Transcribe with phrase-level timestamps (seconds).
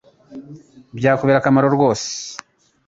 [0.97, 2.07] Bya kubera akamaro rwose